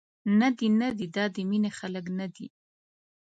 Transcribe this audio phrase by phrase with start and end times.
[0.39, 2.47] ندي، ندي دا د مینې خلک ندي.